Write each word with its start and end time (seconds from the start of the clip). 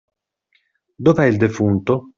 Dov’è 0.95 1.27
il 1.27 1.37
defunto? 1.37 2.09